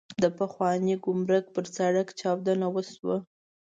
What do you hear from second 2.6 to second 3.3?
وشوه.